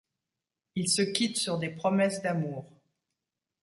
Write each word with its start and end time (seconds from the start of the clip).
Ils 0.73 0.89
se 0.89 1.03
quittent 1.03 1.37
sur 1.37 1.59
des 1.59 1.69
promesses 1.69 2.23
d'amour. 2.23 2.65